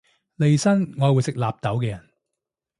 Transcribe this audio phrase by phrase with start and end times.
[0.37, 2.09] 利申我係會食納豆嘅人